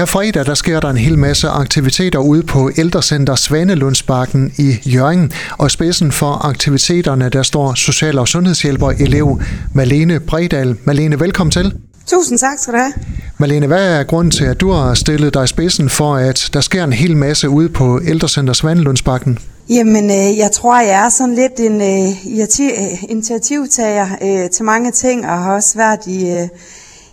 Her 0.00 0.06
fredag 0.06 0.46
der 0.46 0.54
sker 0.54 0.80
der 0.80 0.90
en 0.90 0.96
hel 0.96 1.18
masse 1.18 1.48
aktiviteter 1.48 2.18
ude 2.18 2.42
på 2.42 2.70
ældrecenter 2.76 3.34
Svanelundsbakken 3.34 4.52
i 4.58 4.74
Jørgen, 4.86 5.32
og 5.58 5.70
spidsen 5.70 6.12
for 6.12 6.46
aktiviteterne 6.46 7.28
der 7.28 7.42
står 7.42 7.74
social- 7.74 8.18
og 8.18 8.28
sundhedshjælper 8.28 8.90
elev 8.90 9.40
Malene 9.74 10.20
Bredal. 10.20 10.76
Malene, 10.84 11.20
velkommen 11.20 11.50
til. 11.50 11.74
Tusind 12.06 12.38
tak 12.38 12.58
skal 12.58 12.74
du 12.74 12.78
have. 12.78 12.92
Malene, 13.38 13.66
hvad 13.66 13.98
er 13.98 14.02
grunden 14.02 14.30
til, 14.30 14.44
at 14.44 14.60
du 14.60 14.70
har 14.70 14.94
stillet 14.94 15.34
dig 15.34 15.48
spidsen 15.48 15.90
for, 15.90 16.14
at 16.14 16.50
der 16.52 16.60
sker 16.60 16.84
en 16.84 16.92
hel 16.92 17.16
masse 17.16 17.48
ude 17.48 17.68
på 17.68 18.00
ældrecenter 18.04 18.52
Svanelundsbakken? 18.52 19.38
Jamen, 19.68 20.04
øh, 20.04 20.38
jeg 20.38 20.50
tror, 20.52 20.80
jeg 20.80 21.04
er 21.04 21.08
sådan 21.08 21.34
lidt 21.34 21.60
en 21.60 21.80
øh, 21.80 23.10
initiativtager 23.10 24.08
øh, 24.22 24.50
til 24.50 24.64
mange 24.64 24.90
ting, 24.90 25.26
og 25.26 25.38
har 25.38 25.54
også 25.54 25.78
været 25.78 26.06
i, 26.06 26.30
øh, 26.30 26.48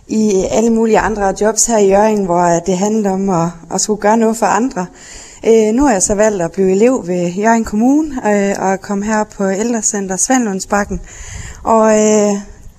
i 0.08 0.46
alle 0.50 0.70
mulige 0.70 0.98
andre 0.98 1.34
jobs 1.40 1.66
her 1.66 1.78
i 1.78 1.88
Jørgen, 1.88 2.24
hvor 2.24 2.62
det 2.66 2.78
handler 2.78 3.10
om 3.10 3.30
at, 3.30 3.48
at 3.74 3.80
skulle 3.80 4.00
gøre 4.00 4.16
noget 4.16 4.36
for 4.36 4.46
andre. 4.46 4.86
Øh, 5.46 5.74
nu 5.74 5.84
har 5.84 5.92
jeg 5.92 6.02
så 6.02 6.14
valgt 6.14 6.42
at 6.42 6.52
blive 6.52 6.72
elev 6.72 7.06
ved 7.06 7.32
Jørgen 7.32 7.64
Kommune 7.64 8.14
øh, 8.26 8.54
og 8.58 8.80
komme 8.80 9.04
her 9.04 9.24
på 9.24 9.50
ældrecenter 9.50 10.16
Svandlundsbakken. 10.16 11.00
Og 11.62 11.90
øh, 11.90 12.32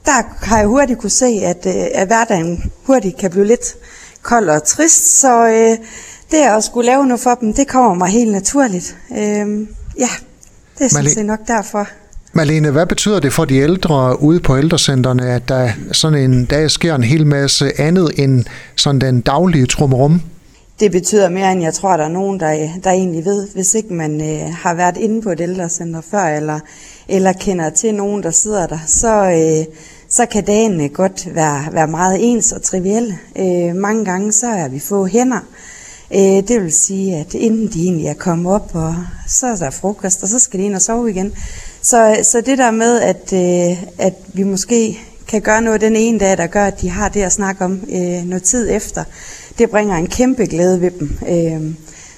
der 0.06 0.46
har 0.46 0.58
jeg 0.58 0.68
hurtigt 0.68 1.00
kunne 1.00 1.10
se, 1.10 1.42
at, 1.44 1.66
øh, 1.66 1.88
at 1.94 2.08
hverdagen 2.08 2.72
hurtigt 2.86 3.18
kan 3.18 3.32
blive 3.32 3.46
lidt 3.46 3.76
kold 4.22 4.50
og 4.50 4.64
trist, 4.64 5.20
så 5.20 5.48
øh, 5.48 5.78
det 6.32 6.38
at 6.38 6.64
skulle 6.64 6.86
lave 6.86 7.06
noget 7.08 7.22
for 7.22 7.36
dem, 7.36 7.54
det 7.54 7.68
kommer 7.68 7.94
mig 7.94 8.08
helt 8.08 8.32
naturligt. 8.32 8.98
Øh, 9.12 9.68
ja, 10.00 10.10
det 10.78 10.86
er 10.86 10.90
sådan 10.90 11.10
set 11.10 11.26
nok 11.26 11.40
derfor. 11.48 11.88
Malene, 12.34 12.72
hvad 12.72 12.86
betyder 12.86 13.20
det 13.20 13.34
for 13.34 13.46
de 13.46 13.56
ældre 13.56 14.22
ude 14.22 14.40
på 14.40 14.58
ældrecentrene, 14.58 15.30
at 15.30 15.50
der 15.50 15.70
sådan 15.92 16.32
en 16.32 16.46
dag 16.46 16.72
sker 16.72 16.96
en 16.96 17.04
hel 17.04 17.28
masse 17.28 17.82
andet 17.82 18.12
end 18.16 18.46
sådan 18.76 19.02
den 19.02 19.22
daglige 19.22 19.66
trumrum? 19.66 20.22
Det 20.80 20.92
betyder 20.92 21.30
mere, 21.30 21.52
end 21.52 21.62
jeg 21.62 21.74
tror, 21.74 21.98
der 21.98 22.04
er 22.04 22.10
nogen, 22.10 22.40
der, 22.40 22.70
der 22.84 22.92
egentlig 22.92 23.26
ved. 23.26 23.48
Hvis 23.54 23.74
ikke 23.74 23.94
man 23.94 24.22
øh, 24.22 24.54
har 24.54 24.74
været 24.74 24.98
inde 24.98 25.22
på 25.22 25.30
et 25.30 25.42
ældrecenter 25.42 26.02
før, 26.12 26.24
eller, 26.24 26.60
eller 27.08 27.34
kender 27.34 27.70
til 27.70 27.96
nogen, 27.96 28.24
der 28.24 28.32
sidder 28.32 28.68
der, 28.68 28.80
så, 28.88 29.24
øh, 29.24 29.76
så 30.10 30.26
kan 30.26 30.46
dagene 30.46 30.90
godt 30.90 31.36
være, 31.36 31.66
være 31.72 31.88
meget 31.88 32.18
ens 32.20 32.52
og 32.52 32.62
trivielle. 32.62 33.18
Øh, 33.38 33.76
mange 33.76 34.06
gange 34.06 34.32
så 34.32 34.48
er 34.48 34.68
vi 34.68 34.80
få 34.80 35.06
hænder. 35.06 35.40
Øh, 36.14 36.48
det 36.48 36.64
vil 36.64 36.72
sige, 36.72 37.16
at 37.16 37.34
inden 37.34 37.68
de 37.68 37.84
egentlig 37.84 38.08
er 38.08 38.14
kommet 38.14 38.54
op, 38.54 38.70
og 38.74 38.96
så 39.28 39.48
er 39.48 39.56
der 39.56 39.70
frokost, 39.70 40.24
og 40.24 40.30
så 40.30 40.40
skal 40.40 40.60
de 40.60 40.66
ind 40.66 40.76
og 40.76 40.82
sove 40.82 41.10
igen. 41.10 41.34
Så, 41.82 42.18
så 42.24 42.42
det 42.46 42.58
der 42.58 42.72
med, 42.72 43.02
at, 43.02 43.34
øh, 43.34 43.84
at 43.98 44.14
vi 44.34 44.44
måske 44.44 45.00
kan 45.28 45.42
gøre 45.42 45.62
noget 45.62 45.82
den 45.82 45.96
ene 45.96 46.20
dag, 46.20 46.38
der 46.38 46.48
gør, 46.48 46.66
at 46.66 46.82
de 46.82 46.90
har 46.90 47.10
det 47.10 47.22
at 47.22 47.32
snakke 47.32 47.66
om 47.66 47.82
øh, 47.90 48.24
noget 48.26 48.44
tid 48.44 48.70
efter, 48.72 49.04
det 49.58 49.70
bringer 49.70 49.96
en 49.96 50.08
kæmpe 50.08 50.46
glæde 50.46 50.82
ved 50.82 50.92
dem. 51.00 51.18
Øh, 51.30 51.74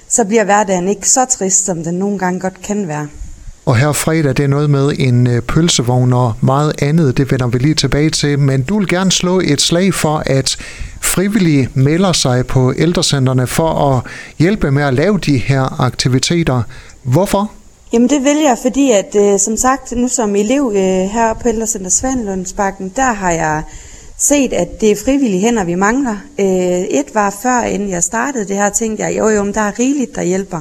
så 0.08 0.24
bliver 0.24 0.44
hverdagen 0.44 0.88
ikke 0.88 1.08
så 1.08 1.24
trist, 1.24 1.64
som 1.64 1.84
den 1.84 1.94
nogle 1.94 2.18
gange 2.18 2.40
godt 2.40 2.62
kan 2.62 2.88
være. 2.88 3.08
Og 3.66 3.76
her 3.76 3.92
fredag, 3.92 4.36
det 4.36 4.40
er 4.40 4.48
noget 4.48 4.70
med 4.70 4.92
en 4.98 5.26
øh, 5.26 5.42
pølsevogn 5.42 6.12
og 6.12 6.34
meget 6.40 6.82
andet, 6.82 7.16
det 7.16 7.30
vender 7.30 7.46
vi 7.46 7.58
lige 7.58 7.74
tilbage 7.74 8.10
til. 8.10 8.38
Men 8.38 8.62
du 8.62 8.78
vil 8.78 8.88
gerne 8.88 9.12
slå 9.12 9.40
et 9.44 9.60
slag 9.60 9.94
for, 9.94 10.22
at 10.26 10.56
frivillige 11.00 11.68
melder 11.74 12.12
sig 12.12 12.46
på 12.46 12.74
ældrecenterne 12.76 13.46
for 13.46 13.94
at 13.94 14.02
hjælpe 14.38 14.70
med 14.70 14.82
at 14.82 14.94
lave 14.94 15.18
de 15.18 15.38
her 15.38 15.80
aktiviteter. 15.80 16.62
Hvorfor? 17.02 17.52
Jamen 17.92 18.08
det 18.08 18.24
vil 18.24 18.36
jeg, 18.36 18.58
fordi 18.58 18.90
at 18.90 19.14
øh, 19.14 19.38
som 19.38 19.56
sagt, 19.56 19.92
nu 19.92 20.08
som 20.08 20.36
elev 20.36 20.72
øh, 20.74 20.82
her 21.10 21.34
på 21.34 21.48
Ældrecenter 21.48 21.90
Svanlundsbakken, 21.90 22.92
der 22.96 23.12
har 23.12 23.30
jeg 23.30 23.62
set, 24.18 24.52
at 24.52 24.80
det 24.80 24.90
er 24.90 24.96
frivillige 25.04 25.40
hænder, 25.40 25.64
vi 25.64 25.74
mangler. 25.74 26.16
Øh, 26.38 26.80
et 26.80 27.14
var 27.14 27.30
før, 27.42 27.62
inden 27.62 27.90
jeg 27.90 28.02
startede 28.02 28.48
det 28.48 28.56
her, 28.56 28.68
tænkte 28.68 29.04
jeg, 29.04 29.18
jo 29.18 29.28
jo, 29.28 29.44
men 29.44 29.54
der 29.54 29.60
er 29.60 29.78
rigeligt, 29.78 30.14
der 30.14 30.22
hjælper. 30.22 30.60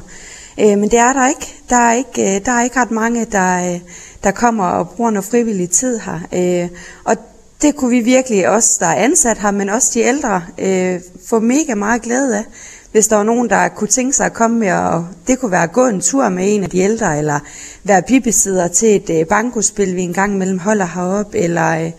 Øh, 0.60 0.78
men 0.78 0.84
det 0.84 1.00
er 1.00 1.14
der 1.14 1.28
ikke. 1.28 1.56
Der 1.70 1.76
er 1.76 1.94
ikke, 1.94 2.36
øh, 2.36 2.46
der 2.46 2.52
er 2.52 2.64
ikke 2.64 2.80
ret 2.80 2.92
mange, 2.92 3.26
der, 3.26 3.74
øh, 3.74 3.80
der 4.24 4.32
kommer 4.32 4.66
og 4.66 4.90
bruger 4.90 5.12
noget 5.12 5.26
frivillig 5.26 5.70
tid 5.70 6.00
her. 6.00 6.20
Øh, 6.34 6.70
og 7.04 7.18
det 7.62 7.76
kunne 7.76 7.92
vi 7.92 8.00
virkelig 8.00 8.50
også, 8.50 8.78
der 8.80 8.86
er 8.86 9.04
ansat 9.04 9.38
her, 9.38 9.52
men 9.52 9.70
også 9.70 9.92
de 9.94 10.00
ældre, 10.00 10.44
øh, 10.58 11.00
få 11.30 11.40
mega 11.40 11.76
meget 11.76 12.02
glæde 12.02 12.38
af 12.38 12.44
hvis 12.92 13.08
der 13.08 13.16
var 13.16 13.24
nogen, 13.24 13.50
der 13.50 13.68
kunne 13.68 13.88
tænke 13.88 14.14
sig 14.14 14.26
at 14.26 14.34
komme 14.34 14.60
med, 14.60 14.72
og 14.72 15.08
det 15.28 15.40
kunne 15.40 15.52
være 15.52 15.64
at 15.64 15.72
gå 15.72 15.88
en 15.88 16.02
tur 16.02 16.30
med 16.30 16.56
en 16.56 16.64
af 16.64 16.70
de 16.70 16.80
ældre, 16.80 17.18
eller 17.18 17.40
være 17.84 18.02
bibesidder 18.02 18.68
til 18.68 18.96
et 18.96 19.20
øh, 19.20 19.26
bankospil, 19.26 19.96
vi 19.96 20.02
engang 20.02 20.38
mellem 20.38 20.60
holder 20.60 20.86
heroppe, 20.86 21.38
eller 21.38 21.70
øh, 21.70 21.92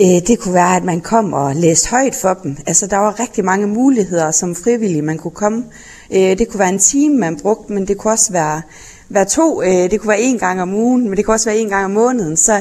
øh, 0.00 0.26
det 0.26 0.38
kunne 0.38 0.54
være, 0.54 0.76
at 0.76 0.84
man 0.84 1.00
kom 1.00 1.32
og 1.32 1.56
læste 1.56 1.90
højt 1.90 2.14
for 2.14 2.34
dem. 2.34 2.56
Altså, 2.66 2.86
der 2.86 2.96
var 2.96 3.20
rigtig 3.20 3.44
mange 3.44 3.66
muligheder 3.66 4.30
som 4.30 4.54
frivillig, 4.54 5.04
man 5.04 5.18
kunne 5.18 5.30
komme. 5.30 5.64
Øh, 6.10 6.38
det 6.38 6.48
kunne 6.48 6.58
være 6.58 6.68
en 6.68 6.78
time, 6.78 7.18
man 7.18 7.38
brugte, 7.42 7.72
men 7.72 7.88
det 7.88 7.98
kunne 7.98 8.12
også 8.12 8.32
være, 8.32 8.62
være 9.08 9.24
to. 9.24 9.62
Øh, 9.62 9.90
det 9.90 10.00
kunne 10.00 10.08
være 10.08 10.20
en 10.20 10.38
gang 10.38 10.62
om 10.62 10.74
ugen, 10.74 11.08
men 11.08 11.16
det 11.16 11.24
kunne 11.24 11.34
også 11.34 11.50
være 11.50 11.58
en 11.58 11.68
gang 11.68 11.84
om 11.84 11.90
måneden. 11.90 12.36
Så 12.36 12.60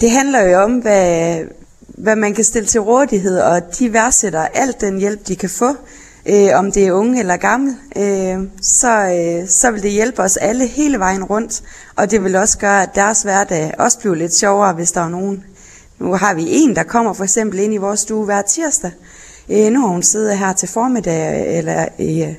det 0.00 0.10
handler 0.10 0.40
jo 0.42 0.58
om, 0.58 0.72
hvad, 0.78 1.38
hvad 1.86 2.16
man 2.16 2.34
kan 2.34 2.44
stille 2.44 2.66
til 2.66 2.80
rådighed, 2.80 3.40
og 3.40 3.78
de 3.78 3.92
værdsætter 3.92 4.40
alt 4.40 4.80
den 4.80 4.98
hjælp, 4.98 5.28
de 5.28 5.36
kan 5.36 5.50
få 5.50 5.76
øh, 6.28 6.58
om 6.58 6.72
det 6.72 6.86
er 6.86 6.92
unge 6.92 7.20
eller 7.20 7.36
gammel, 7.36 7.76
øh, 7.96 8.48
så, 8.62 8.90
øh, 8.90 9.48
så 9.48 9.70
vil 9.70 9.82
det 9.82 9.90
hjælpe 9.90 10.22
os 10.22 10.36
alle 10.36 10.66
hele 10.66 10.98
vejen 10.98 11.24
rundt, 11.24 11.62
og 11.96 12.10
det 12.10 12.24
vil 12.24 12.36
også 12.36 12.58
gøre, 12.58 12.82
at 12.82 12.94
deres 12.94 13.22
hverdag 13.22 13.74
også 13.78 13.98
bliver 13.98 14.14
lidt 14.14 14.34
sjovere, 14.34 14.72
hvis 14.72 14.92
der 14.92 15.00
er 15.00 15.08
nogen. 15.08 15.44
Nu 15.98 16.14
har 16.14 16.34
vi 16.34 16.44
en, 16.48 16.76
der 16.76 16.82
kommer 16.82 17.12
for 17.12 17.24
eksempel 17.24 17.58
ind 17.58 17.74
i 17.74 17.76
vores 17.76 18.00
stue 18.00 18.24
hver 18.24 18.42
tirsdag. 18.42 18.90
Øh, 19.50 19.72
nu 19.72 19.80
har 19.80 19.88
hun 19.88 20.02
siddet 20.02 20.38
her 20.38 20.52
til 20.52 20.68
formiddag 20.68 21.58
eller 21.58 21.86
i, 21.98 22.34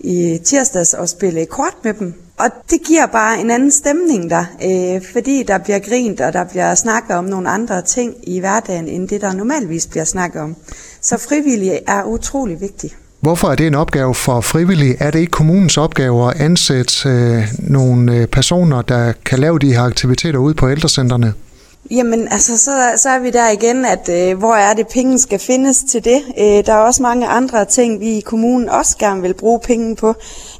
i 0.00 0.38
tirsdags 0.44 0.94
og 0.94 1.08
spillet 1.08 1.48
kort 1.48 1.76
med 1.82 1.94
dem. 1.94 2.14
Og 2.38 2.50
det 2.70 2.82
giver 2.82 3.06
bare 3.06 3.40
en 3.40 3.50
anden 3.50 3.70
stemning 3.70 4.30
der, 4.30 4.44
øh, 4.64 5.02
fordi 5.12 5.42
der 5.42 5.58
bliver 5.58 5.78
grint, 5.78 6.20
og 6.20 6.32
der 6.32 6.44
bliver 6.44 6.74
snakket 6.74 7.16
om 7.16 7.24
nogle 7.24 7.48
andre 7.48 7.82
ting 7.82 8.14
i 8.22 8.40
hverdagen, 8.40 8.88
end 8.88 9.08
det 9.08 9.20
der 9.20 9.32
normalvis 9.32 9.86
bliver 9.86 10.04
snakket 10.04 10.42
om. 10.42 10.56
Så 11.00 11.18
frivillige 11.18 11.80
er 11.86 12.04
utrolig 12.04 12.60
vigtigt. 12.60 12.96
Hvorfor 13.20 13.48
er 13.48 13.54
det 13.54 13.66
en 13.66 13.74
opgave 13.74 14.14
for 14.14 14.40
frivillige? 14.40 14.96
Er 15.00 15.10
det 15.10 15.18
ikke 15.18 15.30
kommunens 15.30 15.76
opgave 15.76 16.30
at 16.30 16.40
ansætte 16.40 17.08
øh, 17.08 17.42
nogle 17.58 18.16
øh, 18.16 18.26
personer, 18.26 18.82
der 18.82 19.12
kan 19.24 19.38
lave 19.38 19.58
de 19.58 19.72
her 19.72 19.82
aktiviteter 19.82 20.38
ude 20.38 20.54
på 20.54 20.70
ældrecentrene? 20.70 21.34
Jamen, 21.90 22.28
altså, 22.30 22.58
så, 22.58 22.70
så 22.96 23.08
er 23.08 23.18
vi 23.18 23.30
der 23.30 23.50
igen, 23.50 23.84
at 23.84 24.08
øh, 24.08 24.38
hvor 24.38 24.54
er 24.54 24.74
det, 24.74 24.86
penge 24.88 25.18
skal 25.18 25.38
findes 25.38 25.84
til 25.90 26.04
det? 26.04 26.22
Øh, 26.38 26.66
der 26.66 26.72
er 26.72 26.78
også 26.78 27.02
mange 27.02 27.26
andre 27.26 27.64
ting, 27.64 28.00
vi 28.00 28.08
i 28.08 28.20
kommunen 28.20 28.68
også 28.68 28.96
gerne 28.98 29.22
vil 29.22 29.34
bruge 29.34 29.60
penge 29.60 29.96
på. 29.96 30.08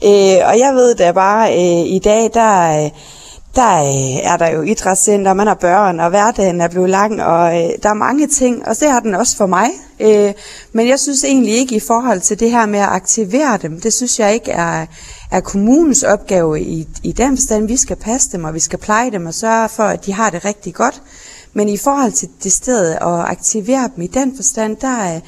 Øh, 0.04 0.38
og 0.44 0.58
jeg 0.58 0.72
ved 0.74 0.94
da 0.94 1.12
bare, 1.12 1.52
øh, 1.52 1.86
i 1.86 2.00
dag, 2.04 2.30
der... 2.34 2.84
Øh, 2.84 2.90
der 3.56 3.82
øh, 3.82 4.32
er 4.32 4.36
der 4.36 4.48
jo 4.48 4.62
idrætscenter, 4.62 5.34
man 5.34 5.46
har 5.46 5.54
børn, 5.54 6.00
og 6.00 6.10
hverdagen 6.10 6.60
er 6.60 6.68
blevet 6.68 6.90
lang, 6.90 7.22
og 7.22 7.64
øh, 7.64 7.70
der 7.82 7.88
er 7.88 7.94
mange 7.94 8.26
ting, 8.26 8.68
og 8.68 8.80
det 8.80 8.90
har 8.90 9.00
den 9.00 9.14
også 9.14 9.36
for 9.36 9.46
mig. 9.46 9.70
Øh, 10.00 10.32
men 10.72 10.88
jeg 10.88 11.00
synes 11.00 11.24
egentlig 11.24 11.54
ikke 11.54 11.76
i 11.76 11.80
forhold 11.80 12.20
til 12.20 12.40
det 12.40 12.50
her 12.50 12.66
med 12.66 12.78
at 12.78 12.88
aktivere 12.88 13.58
dem, 13.62 13.80
det 13.80 13.92
synes 13.92 14.18
jeg 14.18 14.34
ikke 14.34 14.50
er, 14.50 14.86
er 15.30 15.40
kommunens 15.40 16.02
opgave 16.02 16.60
i, 16.60 16.88
i 17.02 17.12
den 17.12 17.36
forstand. 17.36 17.68
Vi 17.68 17.76
skal 17.76 17.96
passe 17.96 18.32
dem, 18.32 18.44
og 18.44 18.54
vi 18.54 18.60
skal 18.60 18.78
pleje 18.78 19.10
dem 19.10 19.26
og 19.26 19.34
sørge 19.34 19.68
for, 19.68 19.82
at 19.82 20.06
de 20.06 20.12
har 20.12 20.30
det 20.30 20.44
rigtig 20.44 20.74
godt. 20.74 21.02
Men 21.52 21.68
i 21.68 21.76
forhold 21.76 22.12
til 22.12 22.28
det 22.42 22.52
sted 22.52 22.90
at 22.90 23.00
aktivere 23.02 23.90
dem 23.96 24.02
i 24.02 24.06
den 24.06 24.36
forstand, 24.36 24.76
der, 24.76 25.14
øh, 25.14 25.20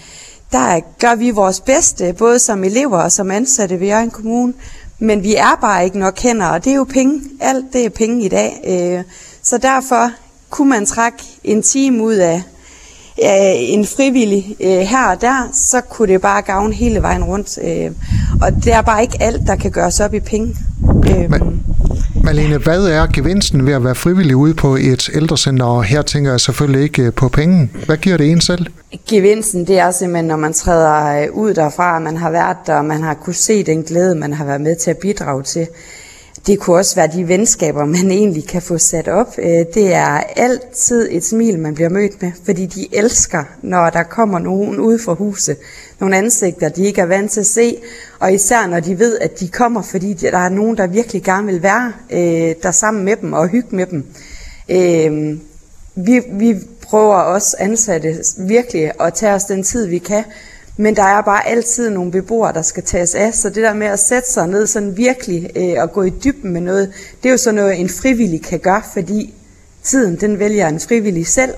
der 0.53 0.81
gør 0.99 1.15
vi 1.15 1.31
vores 1.31 1.61
bedste, 1.61 2.13
både 2.13 2.39
som 2.39 2.65
elever 2.65 2.99
og 2.99 3.13
som 3.13 3.31
ansatte 3.31 3.81
ved 3.81 3.87
Jørgen 3.87 4.11
Kommune, 4.11 4.55
men 4.99 5.23
vi 5.23 5.35
er 5.35 5.59
bare 5.61 5.85
ikke 5.85 5.99
nok 5.99 6.21
hænder, 6.21 6.47
og 6.47 6.65
det 6.65 6.71
er 6.71 6.77
jo 6.77 6.85
penge. 6.85 7.21
Alt 7.41 7.67
det 7.73 7.85
er 7.85 7.91
penge 7.91 8.25
i 8.25 8.29
dag. 8.29 8.61
Øh, 8.67 9.05
så 9.43 9.59
derfor 9.59 10.11
kunne 10.51 10.69
man 10.69 10.87
trække 10.87 11.19
en 11.45 11.63
time 11.63 12.03
ud 12.03 12.15
af 12.15 12.43
en 13.59 13.87
frivillig 13.87 14.57
øh, 14.61 14.79
her 14.79 15.07
og 15.07 15.21
der, 15.21 15.49
så 15.53 15.81
kunne 15.81 16.13
det 16.13 16.21
bare 16.21 16.43
gavne 16.43 16.75
hele 16.75 17.03
vejen 17.03 17.25
rundt. 17.25 17.59
Øh, 17.63 17.93
og 18.43 18.65
det 18.65 18.73
er 18.73 18.83
bare 18.83 19.03
ikke 19.03 19.23
alt, 19.23 19.47
der 19.47 19.57
kan 19.57 19.71
gøres 19.71 20.01
op 20.01 20.15
i 20.15 20.21
penge. 20.21 20.57
Men, 21.29 21.65
Malene, 22.29 22.59
hvad 22.59 22.85
er 22.85 23.07
gevinsten 23.15 23.67
ved 23.67 23.73
at 23.73 23.85
være 23.85 23.95
frivillig 23.95 24.37
ude 24.37 24.55
på 24.55 24.77
et 24.77 25.11
ældrecenter? 25.15 25.67
Og 25.67 25.85
her 25.85 26.03
tænker 26.03 26.31
jeg 26.31 26.41
selvfølgelig 26.41 26.83
ikke 26.83 27.03
øh, 27.03 27.13
på 27.13 27.29
penge. 27.29 27.71
Hvad 27.87 27.97
giver 27.97 28.17
det 28.17 28.31
en 28.31 28.41
selv? 28.41 28.67
Gevinsten, 29.11 29.67
det 29.67 29.79
er 29.79 29.91
simpelthen, 29.91 30.25
når 30.25 30.37
man 30.37 30.53
træder 30.53 31.23
øh, 31.23 31.33
ud 31.33 31.55
derfra, 31.55 31.99
man 31.99 32.17
har 32.17 32.31
været 32.31 32.57
der, 32.67 32.75
og 32.75 32.85
man 32.85 33.03
har 33.03 33.15
kunne 33.15 33.35
se 33.35 33.63
den 33.63 33.83
glæde, 33.83 34.15
man 34.15 34.33
har 34.33 34.45
været 34.45 34.61
med 34.61 34.77
til 34.77 34.91
at 34.91 34.99
bidrage 34.99 35.43
til. 35.43 35.67
Det 36.47 36.59
kunne 36.59 36.77
også 36.77 36.95
være 36.97 37.09
de 37.15 37.29
venskaber, 37.29 37.85
man 37.85 38.11
egentlig 38.21 38.49
kan 38.49 38.63
få 38.63 38.79
sat 38.79 39.09
op. 39.09 39.35
Øh, 39.39 39.65
det 39.75 39.95
er 39.95 40.23
altid 40.37 41.09
et 41.11 41.25
smil, 41.25 41.59
man 41.59 41.75
bliver 41.75 41.91
mødt 41.91 42.23
med, 42.23 42.33
fordi 42.45 42.67
de 42.67 42.87
elsker, 42.93 43.45
når 43.63 43.91
der 43.91 44.03
kommer 44.03 44.39
nogen 44.39 44.79
ud 44.79 44.99
fra 44.99 45.15
huset. 45.15 45.57
Nogle 46.01 46.17
ansigter, 46.17 46.69
de 46.69 46.85
ikke 46.85 47.01
er 47.01 47.07
vant 47.07 47.31
til 47.31 47.41
at 47.41 47.47
se, 47.47 47.77
og 48.19 48.33
især 48.33 48.67
når 48.67 48.81
de 48.81 48.99
ved, 48.99 49.19
at 49.19 49.41
de 49.41 49.49
kommer, 49.49 49.83
fordi 49.83 50.13
der 50.13 50.39
er 50.39 50.49
nogen, 50.49 50.77
der 50.77 50.87
virkelig 50.87 51.23
gerne 51.23 51.47
vil 51.47 51.63
være 51.63 51.93
øh, 52.11 52.55
der 52.63 52.71
sammen 52.71 53.05
med 53.05 53.17
dem 53.17 53.33
og 53.33 53.49
hygge 53.49 53.77
med 53.77 53.87
dem. 53.87 54.07
Øh, 54.69 55.39
vi, 55.95 56.23
vi 56.33 56.55
prøver 56.83 57.15
også 57.15 57.57
ansatte 57.59 58.17
virkelig 58.39 58.93
at 59.01 59.15
tage 59.15 59.33
os 59.33 59.45
den 59.45 59.63
tid, 59.63 59.87
vi 59.87 59.99
kan, 59.99 60.25
Men 60.81 60.97
der 60.97 61.03
er 61.03 61.23
bare 61.23 61.47
altid 61.49 61.91
nogle 61.91 62.11
beboere, 62.11 62.53
der 62.53 62.63
skal 62.63 62.83
tages 62.83 63.15
af, 63.15 63.35
så 63.35 63.49
det 63.49 63.57
der 63.57 63.75
med 63.75 63.87
at 63.87 63.99
sætte 63.99 64.33
sig 64.33 64.49
ned 64.49 64.67
sådan 64.67 64.97
virkelig 64.97 65.51
øh, 65.57 65.83
og 65.83 65.93
gå 65.93 66.03
i 66.03 66.11
dybden 66.25 66.53
med 66.53 66.61
noget, 66.61 66.93
det 67.23 67.29
er 67.29 67.33
jo 67.33 67.37
sådan 67.37 67.55
noget, 67.55 67.81
en 67.81 67.89
frivillig 67.89 68.43
kan 68.43 68.59
gøre, 68.59 68.83
fordi 68.93 69.35
tiden, 69.83 70.17
den 70.21 70.39
vælger 70.39 70.69
en 70.69 70.81
frivillig 70.81 71.27
selv. 71.27 71.55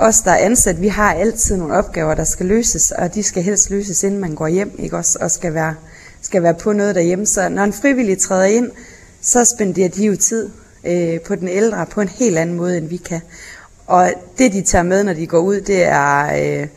Os, 0.00 0.20
der 0.20 0.30
er 0.30 0.36
ansat, 0.36 0.80
vi 0.80 0.88
har 0.88 1.14
altid 1.14 1.56
nogle 1.56 1.74
opgaver, 1.74 2.14
der 2.14 2.24
skal 2.24 2.46
løses, 2.46 2.90
og 2.90 3.14
de 3.14 3.22
skal 3.22 3.42
helst 3.42 3.70
løses, 3.70 4.02
inden 4.02 4.20
man 4.20 4.34
går 4.34 4.46
hjem, 4.46 4.76
ikke 4.78 4.96
også, 4.96 5.18
og 5.20 5.30
skal 5.30 5.54
være, 5.54 5.74
skal 6.22 6.42
være 6.42 6.54
på 6.54 6.72
noget 6.72 6.94
derhjemme. 6.94 7.26
Så 7.26 7.48
når 7.48 7.64
en 7.64 7.72
frivillig 7.72 8.18
træder 8.18 8.44
ind, 8.44 8.70
så 9.20 9.44
spenderer 9.44 9.88
de 9.88 10.06
jo 10.06 10.16
tid 10.16 10.50
øh, 10.84 11.20
på 11.20 11.34
den 11.34 11.48
ældre 11.48 11.86
på 11.86 12.00
en 12.00 12.08
helt 12.08 12.38
anden 12.38 12.56
måde, 12.56 12.78
end 12.78 12.88
vi 12.88 12.96
kan. 12.96 13.20
Og 13.86 14.12
det, 14.38 14.52
de 14.52 14.62
tager 14.62 14.82
med, 14.82 15.04
når 15.04 15.12
de 15.12 15.26
går 15.26 15.38
ud, 15.38 15.60
det 15.60 15.84
er, 15.84 16.26
øh, 16.26 16.68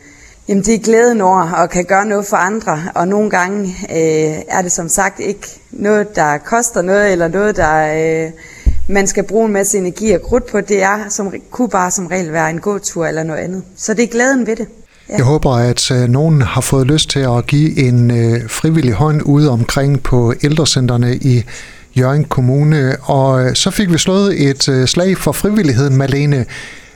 jamen, 0.48 0.64
det 0.64 0.74
er 0.74 0.78
glæden 0.78 1.20
over 1.20 1.54
at 1.54 1.70
kan 1.70 1.84
gøre 1.84 2.06
noget 2.06 2.26
for 2.26 2.36
andre. 2.36 2.82
Og 2.94 3.08
nogle 3.08 3.30
gange 3.30 3.62
øh, 3.90 4.42
er 4.48 4.62
det 4.62 4.72
som 4.72 4.88
sagt 4.88 5.20
ikke 5.20 5.60
noget, 5.70 6.16
der 6.16 6.38
koster 6.38 6.82
noget, 6.82 7.12
eller 7.12 7.28
noget, 7.28 7.56
der... 7.56 7.94
Øh, 8.26 8.32
man 8.92 9.06
skal 9.06 9.24
bruge 9.24 9.46
en 9.46 9.52
masse 9.52 9.78
energi 9.78 10.10
og 10.10 10.22
krudt 10.22 10.46
på, 10.46 10.60
det 10.60 10.82
er 10.82 10.98
som, 11.08 11.34
kunne 11.50 11.68
bare 11.68 11.90
som 11.90 12.06
regel 12.06 12.32
være 12.32 12.50
en 12.50 12.60
gåtur 12.60 13.06
eller 13.06 13.22
noget 13.22 13.40
andet. 13.40 13.62
Så 13.76 13.94
det 13.94 14.02
er 14.02 14.08
glæden 14.08 14.46
ved 14.46 14.56
det. 14.56 14.66
Ja. 15.08 15.16
Jeg 15.16 15.24
håber, 15.24 15.50
at 15.50 15.90
øh, 15.90 16.08
nogen 16.08 16.42
har 16.42 16.60
fået 16.60 16.86
lyst 16.86 17.10
til 17.10 17.20
at 17.20 17.46
give 17.46 17.78
en 17.78 18.10
øh, 18.10 18.48
frivillig 18.48 18.92
hånd 18.92 19.22
ude 19.22 19.50
omkring 19.50 20.02
på 20.02 20.34
ældrecentrene 20.42 21.16
i 21.16 21.44
Jørgen 21.98 22.24
Kommune. 22.24 22.96
Og 23.02 23.44
øh, 23.44 23.54
så 23.54 23.70
fik 23.70 23.92
vi 23.92 23.98
slået 23.98 24.48
et 24.48 24.68
øh, 24.68 24.86
slag 24.86 25.18
for 25.18 25.32
frivilligheden, 25.32 25.96
Malene. 25.96 26.44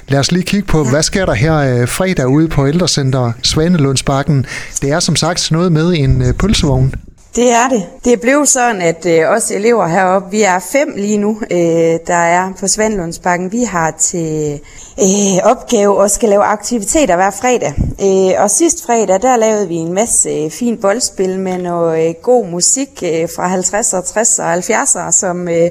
Lad 0.08 0.18
os 0.18 0.32
lige 0.32 0.42
kigge 0.42 0.66
på, 0.66 0.84
ja. 0.84 0.90
hvad 0.90 1.02
sker 1.02 1.26
der 1.26 1.34
her 1.34 1.56
øh, 1.56 1.88
fredag 1.88 2.28
ude 2.28 2.48
på 2.48 2.66
ældrecenter 2.66 3.32
Svanelundsbakken. 3.42 4.46
Det 4.82 4.90
er 4.90 5.00
som 5.00 5.16
sagt 5.16 5.52
noget 5.52 5.72
med 5.72 5.94
en 5.96 6.22
øh, 6.22 6.32
pølsevogn. 6.32 6.94
Det 7.36 7.50
er 7.50 7.68
det. 7.68 7.86
Det 8.04 8.12
er 8.12 8.16
blevet 8.16 8.48
sådan, 8.48 8.82
at 8.82 9.06
øh, 9.06 9.30
os 9.30 9.50
elever 9.50 9.86
heroppe, 9.86 10.30
vi 10.30 10.42
er 10.42 10.58
fem 10.58 10.92
lige 10.96 11.18
nu, 11.18 11.40
øh, 11.50 11.98
der 12.06 12.14
er 12.14 12.52
på 12.60 12.68
Svendlundsbakken. 12.68 13.52
Vi 13.52 13.62
har 13.62 13.90
til 13.90 14.60
øh, 15.00 15.50
opgave 15.50 16.04
at 16.04 16.10
skal 16.10 16.28
lave 16.28 16.42
aktiviteter 16.42 17.16
hver 17.16 17.30
fredag. 17.30 17.74
Øh, 18.02 18.42
og 18.42 18.50
sidst 18.50 18.86
fredag, 18.86 19.22
der 19.22 19.36
lavede 19.36 19.68
vi 19.68 19.74
en 19.74 19.92
masse 19.92 20.30
øh, 20.30 20.50
fin 20.50 20.78
boldspil 20.78 21.38
med 21.38 21.58
noget 21.58 22.08
øh, 22.08 22.14
god 22.22 22.46
musik 22.46 23.02
øh, 23.02 23.28
fra 23.36 23.56
50'er, 23.56 23.96
60'er 23.96 24.42
og 24.42 24.54
70'er, 24.54 25.10
som 25.10 25.48
øh, 25.48 25.70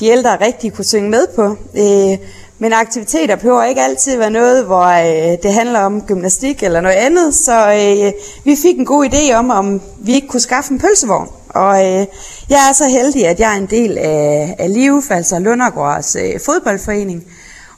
de 0.00 0.06
ældre 0.06 0.36
rigtig 0.46 0.72
kunne 0.72 0.84
synge 0.84 1.10
med 1.10 1.26
på. 1.36 1.56
Øh, 1.74 2.18
men 2.58 2.72
aktiviteter 2.72 3.36
behøver 3.36 3.64
ikke 3.64 3.82
altid 3.82 4.18
være 4.18 4.30
noget, 4.30 4.64
hvor 4.64 4.84
øh, 4.84 5.38
det 5.42 5.52
handler 5.52 5.80
om 5.80 6.02
gymnastik 6.02 6.62
eller 6.62 6.80
noget 6.80 6.96
andet. 6.96 7.34
Så 7.34 7.72
øh, 7.72 8.12
vi 8.44 8.56
fik 8.62 8.78
en 8.78 8.86
god 8.86 9.04
idé 9.04 9.34
om, 9.34 9.50
om 9.50 9.80
vi 9.98 10.14
ikke 10.14 10.28
kunne 10.28 10.40
skaffe 10.40 10.72
en 10.72 10.78
pølsevogn. 10.78 11.28
Og 11.48 11.86
øh, 11.86 12.06
jeg 12.48 12.68
er 12.70 12.72
så 12.72 12.88
heldig, 12.88 13.26
at 13.26 13.40
jeg 13.40 13.52
er 13.54 13.58
en 13.58 13.66
del 13.66 13.98
af, 13.98 14.56
af 14.58 14.72
LIVF, 14.72 15.10
altså 15.10 15.38
Lundergårds 15.38 16.16
øh, 16.16 16.40
fodboldforening. 16.40 17.24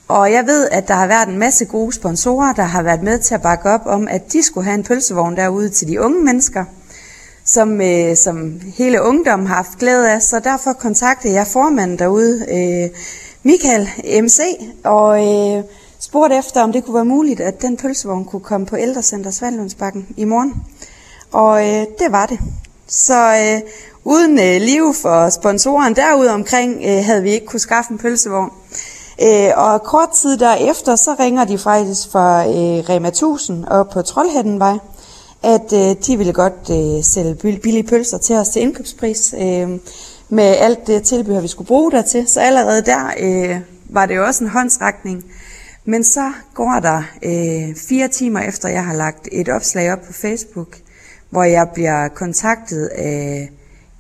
Og 0.09 0.33
jeg 0.33 0.47
ved, 0.47 0.69
at 0.71 0.89
der 0.89 0.95
har 0.95 1.07
været 1.07 1.29
en 1.29 1.39
masse 1.39 1.65
gode 1.65 1.93
sponsorer, 1.93 2.53
der 2.53 2.63
har 2.63 2.83
været 2.83 3.03
med 3.03 3.19
til 3.19 3.35
at 3.35 3.43
bakke 3.43 3.71
op 3.71 3.87
om, 3.87 4.09
at 4.11 4.33
de 4.33 4.43
skulle 4.43 4.65
have 4.65 4.75
en 4.75 4.85
pølsevogn 4.85 5.37
derude 5.37 5.69
til 5.69 5.89
de 5.89 6.01
unge 6.01 6.25
mennesker, 6.25 6.65
som, 7.45 7.81
øh, 7.81 8.17
som 8.17 8.61
hele 8.77 9.03
ungdommen 9.03 9.47
har 9.49 9.55
haft 9.55 9.79
glæde 9.79 10.13
af. 10.13 10.23
Så 10.23 10.41
derfor 10.45 10.73
kontaktede 10.73 11.35
jeg 11.35 11.47
formanden 11.47 11.99
derude, 11.99 12.47
øh, 12.49 13.01
Michael 13.43 13.89
MC 14.23 14.41
og 14.85 15.27
øh, 15.29 15.65
spurgte 16.01 16.37
efter, 16.37 16.63
om 16.63 16.73
det 16.73 16.85
kunne 16.85 16.95
være 16.95 17.05
muligt, 17.05 17.41
at 17.41 17.63
den 17.63 17.77
pølsevogn 17.77 18.25
kunne 18.25 18.41
komme 18.41 18.67
på 18.67 18.77
ældrecenter 18.77 19.31
Svandlundsbakken 19.31 20.07
i 20.17 20.25
morgen. 20.25 20.55
Og 21.33 21.69
øh, 21.69 21.87
det 21.99 22.07
var 22.11 22.27
det. 22.27 22.39
Så 22.87 23.15
øh, 23.15 23.61
uden 24.05 24.39
øh, 24.39 24.61
liv 24.61 24.95
for 24.95 25.29
sponsoren 25.29 25.97
derude 25.97 26.31
omkring, 26.31 26.83
øh, 26.85 27.05
havde 27.05 27.23
vi 27.23 27.31
ikke 27.31 27.47
kunne 27.47 27.61
skaffe 27.61 27.93
en 27.93 27.99
pølsevogn. 27.99 28.51
Øh, 29.23 29.51
og 29.57 29.83
kort 29.83 30.11
tid 30.11 30.39
derefter, 30.39 30.97
så 30.97 31.17
ringer 31.21 31.45
de 31.45 31.59
faktisk 31.59 32.11
fra 32.11 32.47
øh, 32.47 32.89
Rema 32.89 33.09
1000 33.09 33.65
op 33.65 33.91
på 33.91 34.03
Trollhættenvej, 34.03 34.79
at 35.43 35.73
øh, 35.73 35.97
de 36.07 36.17
ville 36.17 36.33
godt 36.33 36.71
øh, 36.71 37.05
sælge 37.05 37.35
billige 37.35 37.83
pølser 37.83 38.19
til 38.19 38.37
os 38.37 38.49
til 38.49 38.63
indkøbspris. 38.63 39.35
Øh, 39.39 39.69
med 40.31 40.57
alt 40.59 40.87
det 40.87 41.03
tilbehør, 41.03 41.41
vi 41.41 41.49
skulle 41.49 41.69
bruge 41.69 41.91
der 41.91 42.03
til. 42.03 42.29
Så 42.29 42.41
allerede 42.41 42.83
der 42.83 43.11
øh, 43.21 43.61
var 43.85 44.07
det 44.07 44.17
jo 44.17 44.25
også 44.25 44.45
en 44.45 44.51
håndsrækning. 44.51 45.25
Men 45.85 46.05
så 46.05 46.33
går 46.55 46.81
der 46.83 47.03
øh, 47.23 47.77
fire 47.77 48.09
timer 48.09 48.41
efter, 48.41 48.69
jeg 48.69 48.85
har 48.85 48.95
lagt 48.95 49.29
et 49.33 49.49
opslag 49.49 49.93
op 49.93 50.03
på 50.07 50.13
Facebook, 50.13 50.77
hvor 51.31 51.43
jeg 51.43 51.69
bliver 51.75 52.09
kontaktet 52.09 52.87
af 52.87 53.51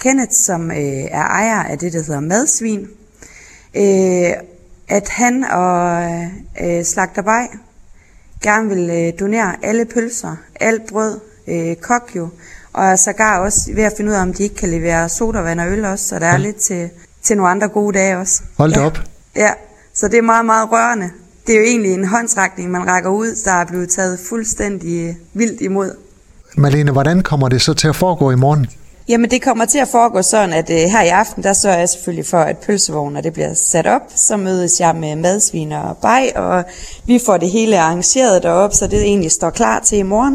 Kenneth, 0.00 0.32
som 0.32 0.70
øh, 0.70 0.76
er 1.10 1.24
ejer 1.24 1.62
af 1.62 1.78
det, 1.78 1.92
der 1.92 1.98
hedder 1.98 2.20
Madsvin, 2.20 2.88
øh, 3.76 4.32
at 4.88 5.08
han 5.08 5.44
og 5.44 6.02
øh, 6.62 6.84
Slagterbej 6.84 7.48
gerne 8.42 8.68
vil 8.68 8.90
øh, 8.90 9.20
donere 9.20 9.56
alle 9.62 9.84
pølser, 9.84 10.36
alt 10.60 10.86
brød, 10.86 11.20
øh, 11.46 11.76
kokjo 11.76 12.28
og 12.72 12.84
er 12.84 12.96
sågar 12.96 13.38
også 13.38 13.60
ved 13.74 13.82
at 13.82 13.92
finde 13.96 14.10
ud 14.10 14.16
af, 14.16 14.22
om 14.22 14.32
de 14.32 14.42
ikke 14.42 14.54
kan 14.54 14.70
levere 14.70 15.08
sodavand 15.08 15.60
og 15.60 15.68
øl 15.68 15.84
også, 15.84 16.08
så 16.08 16.18
der 16.18 16.26
er 16.26 16.38
lidt 16.38 16.56
til, 16.56 16.90
til 17.22 17.36
nogle 17.36 17.50
andre 17.50 17.68
gode 17.68 17.98
dage 17.98 18.18
også. 18.18 18.42
Hold 18.58 18.72
ja. 18.72 18.86
op. 18.86 18.98
Ja, 19.36 19.50
så 19.94 20.08
det 20.08 20.18
er 20.18 20.22
meget, 20.22 20.46
meget 20.46 20.72
rørende. 20.72 21.10
Det 21.46 21.54
er 21.54 21.58
jo 21.58 21.64
egentlig 21.64 21.92
en 21.92 22.04
håndsrækning, 22.04 22.70
man 22.70 22.86
rækker 22.86 23.10
ud, 23.10 23.44
der 23.44 23.52
er 23.52 23.64
blevet 23.64 23.88
taget 23.88 24.18
fuldstændig 24.28 25.16
vildt 25.34 25.60
imod. 25.60 25.94
Malene, 26.56 26.92
hvordan 26.92 27.22
kommer 27.22 27.48
det 27.48 27.62
så 27.62 27.74
til 27.74 27.88
at 27.88 27.96
foregå 27.96 28.30
i 28.30 28.36
morgen? 28.36 28.66
Jamen 29.08 29.30
det 29.30 29.42
kommer 29.42 29.64
til 29.64 29.78
at 29.78 29.88
foregå 29.88 30.22
sådan, 30.22 30.52
at 30.52 30.70
uh, 30.70 30.76
her 30.76 31.02
i 31.02 31.08
aften, 31.08 31.42
der 31.42 31.52
sørger 31.52 31.78
jeg 31.78 31.88
selvfølgelig 31.88 32.26
for, 32.26 32.38
at 32.38 32.58
pølsevognen 32.58 33.24
det 33.24 33.32
bliver 33.32 33.54
sat 33.54 33.86
op. 33.86 34.02
Så 34.16 34.36
mødes 34.36 34.80
jeg 34.80 34.96
med 34.96 35.16
madsvin 35.16 35.72
og 35.72 35.96
bag, 35.96 36.36
og 36.36 36.64
vi 37.06 37.20
får 37.26 37.36
det 37.36 37.50
hele 37.50 37.78
arrangeret 37.78 38.42
derop, 38.42 38.74
så 38.74 38.86
det 38.86 39.02
egentlig 39.02 39.30
står 39.30 39.50
klar 39.50 39.80
til 39.80 39.98
i 39.98 40.02
morgen. 40.02 40.34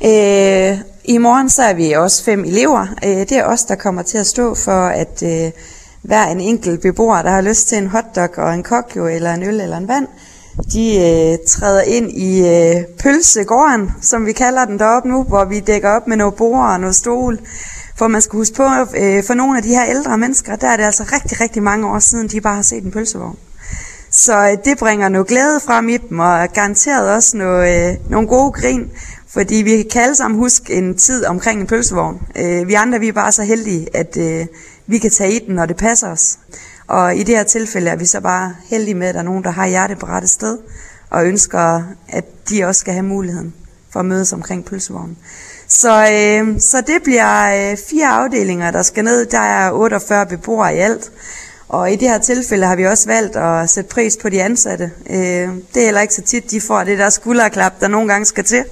Uh, 0.00 0.95
i 1.08 1.18
morgen 1.18 1.50
så 1.50 1.62
er 1.62 1.74
vi 1.74 1.92
også 1.92 2.24
fem 2.24 2.44
elever. 2.44 2.86
Øh, 3.04 3.10
det 3.10 3.32
er 3.32 3.44
os, 3.44 3.64
der 3.64 3.74
kommer 3.74 4.02
til 4.02 4.18
at 4.18 4.26
stå 4.26 4.54
for, 4.54 4.86
at 4.86 5.22
øh, 5.22 5.50
hver 6.02 6.26
en 6.26 6.40
enkelt 6.40 6.82
beboer, 6.82 7.22
der 7.22 7.30
har 7.30 7.40
lyst 7.40 7.68
til 7.68 7.78
en 7.78 7.86
hotdog 7.86 8.30
og 8.36 8.54
en 8.54 8.62
kokjo 8.62 9.06
eller 9.06 9.34
en 9.34 9.42
øl 9.42 9.60
eller 9.60 9.76
en 9.76 9.88
vand, 9.88 10.06
de 10.72 10.96
øh, 10.96 11.38
træder 11.48 11.82
ind 11.82 12.10
i 12.10 12.48
øh, 12.48 12.84
pølsegården, 13.02 13.90
som 14.02 14.26
vi 14.26 14.32
kalder 14.32 14.64
den 14.64 14.78
deroppe 14.78 15.08
nu, 15.08 15.22
hvor 15.22 15.44
vi 15.44 15.60
dækker 15.60 15.90
op 15.90 16.06
med 16.06 16.16
nogle 16.16 16.32
borer 16.32 16.72
og 16.72 16.80
noget 16.80 16.96
stol. 16.96 17.38
For 17.98 18.08
man 18.08 18.22
skal 18.22 18.36
huske 18.36 18.56
på, 18.56 18.64
øh, 18.96 19.24
for 19.24 19.34
nogle 19.34 19.56
af 19.56 19.62
de 19.62 19.68
her 19.68 19.84
ældre 19.88 20.18
mennesker, 20.18 20.56
der 20.56 20.68
er 20.68 20.76
det 20.76 20.84
altså 20.84 21.02
rigtig, 21.12 21.40
rigtig 21.40 21.62
mange 21.62 21.88
år 21.88 21.98
siden, 21.98 22.28
de 22.28 22.40
bare 22.40 22.54
har 22.54 22.62
set 22.62 22.84
en 22.84 22.90
pølsevogn. 22.90 23.38
Så 24.10 24.38
øh, 24.38 24.56
det 24.64 24.78
bringer 24.78 25.08
noget 25.08 25.26
glæde 25.26 25.60
frem 25.66 25.88
i 25.88 25.96
dem, 25.96 26.18
og 26.18 26.48
garanteret 26.52 27.10
også 27.10 27.36
noget, 27.36 27.90
øh, 27.90 28.10
nogle 28.10 28.28
gode 28.28 28.52
grin. 28.52 28.90
Fordi 29.28 29.54
vi 29.54 29.82
kan 29.82 30.02
alle 30.02 30.14
sammen 30.14 30.38
huske 30.38 30.72
en 30.72 30.98
tid 30.98 31.24
omkring 31.24 31.60
en 31.60 31.66
pølsevogn. 31.66 32.22
Øh, 32.36 32.68
vi 32.68 32.74
andre 32.74 33.00
vi 33.00 33.08
er 33.08 33.12
bare 33.12 33.32
så 33.32 33.42
heldige, 33.42 33.96
at 33.96 34.16
øh, 34.16 34.46
vi 34.86 34.98
kan 34.98 35.10
tage 35.10 35.32
i 35.32 35.38
den, 35.46 35.54
når 35.54 35.66
det 35.66 35.76
passer 35.76 36.08
os. 36.08 36.38
Og 36.86 37.16
i 37.16 37.22
det 37.22 37.36
her 37.36 37.42
tilfælde 37.42 37.90
er 37.90 37.96
vi 37.96 38.04
så 38.06 38.20
bare 38.20 38.56
heldige 38.64 38.94
med, 38.94 39.06
at 39.06 39.14
der 39.14 39.20
er 39.20 39.24
nogen, 39.24 39.44
der 39.44 39.50
har 39.50 39.66
hjertet 39.66 39.98
på 39.98 40.06
rette 40.06 40.28
sted, 40.28 40.58
og 41.10 41.26
ønsker, 41.26 41.82
at 42.08 42.24
de 42.48 42.64
også 42.64 42.80
skal 42.80 42.92
have 42.92 43.06
muligheden 43.06 43.54
for 43.90 44.00
at 44.00 44.06
mødes 44.06 44.32
omkring 44.32 44.64
pølsevognen. 44.64 45.16
Så, 45.68 46.08
øh, 46.12 46.60
så 46.60 46.80
det 46.86 47.02
bliver 47.02 47.70
øh, 47.70 47.76
fire 47.90 48.08
afdelinger, 48.08 48.70
der 48.70 48.82
skal 48.82 49.04
ned. 49.04 49.26
Der 49.26 49.38
er 49.38 49.72
48 49.72 50.26
beboere 50.26 50.76
i 50.76 50.78
alt. 50.78 51.12
Og 51.68 51.92
i 51.92 51.96
det 51.96 52.08
her 52.08 52.18
tilfælde 52.18 52.66
har 52.66 52.76
vi 52.76 52.86
også 52.86 53.08
valgt 53.08 53.36
at 53.36 53.70
sætte 53.70 53.90
pris 53.90 54.16
på 54.22 54.28
de 54.28 54.42
ansatte. 54.42 54.90
Øh, 55.10 55.48
det 55.74 55.80
er 55.80 55.84
heller 55.84 56.00
ikke 56.00 56.14
så 56.14 56.22
tit, 56.22 56.50
de 56.50 56.60
får 56.60 56.84
det 56.84 56.98
der 56.98 57.10
skulderklap, 57.10 57.80
der 57.80 57.88
nogle 57.88 58.08
gange 58.08 58.26
skal 58.26 58.44
til, 58.44 58.64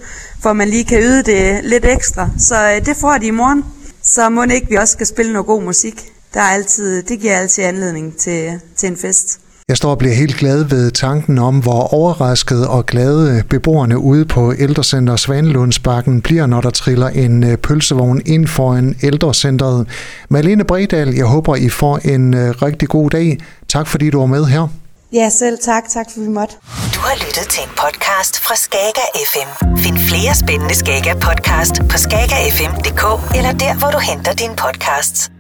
for 0.42 0.52
man 0.52 0.68
lige 0.68 0.84
kan 0.84 1.00
yde 1.00 1.22
det 1.22 1.64
lidt 1.64 1.84
ekstra. 1.84 2.30
Så 2.38 2.70
øh, 2.70 2.86
det 2.86 2.96
får 2.96 3.18
de 3.18 3.26
i 3.26 3.30
morgen. 3.30 3.64
Så 4.02 4.28
må 4.28 4.42
ikke 4.42 4.68
vi 4.68 4.76
også 4.76 4.92
skal 4.92 5.06
spille 5.06 5.32
noget 5.32 5.46
god 5.46 5.62
musik. 5.62 6.12
Der 6.34 6.40
er 6.40 6.44
altid, 6.44 7.02
det 7.02 7.20
giver 7.20 7.36
altid 7.36 7.64
anledning 7.64 8.16
til, 8.16 8.60
til 8.76 8.86
en 8.86 8.96
fest. 8.96 9.40
Jeg 9.68 9.76
står 9.76 9.90
og 9.90 9.98
bliver 9.98 10.14
helt 10.14 10.36
glad 10.36 10.64
ved 10.64 10.90
tanken 10.90 11.38
om, 11.38 11.58
hvor 11.58 11.94
overrasket 11.94 12.66
og 12.68 12.86
glade 12.86 13.42
beboerne 13.50 13.98
ude 13.98 14.24
på 14.24 14.54
ældrecenter 14.58 15.16
Svanelundsbakken 15.16 16.20
bliver, 16.20 16.46
når 16.46 16.60
der 16.60 16.70
triller 16.70 17.08
en 17.08 17.44
øh, 17.44 17.56
pølsevogn 17.58 18.22
ind 18.26 18.46
foran 18.46 18.96
ældrecentret. 19.02 19.88
Malene 20.28 20.64
Bredal, 20.64 21.14
jeg 21.14 21.26
håber, 21.26 21.56
I 21.56 21.68
får 21.68 21.98
en 21.98 22.34
øh, 22.34 22.50
rigtig 22.62 22.88
god 22.88 23.10
dag. 23.10 23.38
Tak 23.68 23.86
fordi 23.86 24.10
du 24.10 24.18
var 24.18 24.26
med 24.26 24.44
her. 24.44 24.68
Ja, 25.12 25.28
selv 25.28 25.58
tak. 25.64 25.82
Tak 25.88 26.06
for 26.14 26.20
vi 26.20 26.28
måtte. 26.28 26.54
Du 26.94 27.00
har 27.00 27.16
lyttet 27.26 27.46
til 27.50 27.62
en 27.62 27.70
podcast 27.82 28.40
fra 28.40 28.54
Skager 28.56 29.08
FM. 29.30 29.76
Find 29.76 29.98
flere 29.98 30.34
spændende 30.34 30.74
Skager 30.74 31.14
podcast 31.14 31.74
på 31.90 31.96
skagerfm.dk 31.98 33.36
eller 33.36 33.52
der, 33.52 33.78
hvor 33.78 33.90
du 33.90 33.98
henter 33.98 34.32
dine 34.32 34.56
podcasts. 34.56 35.30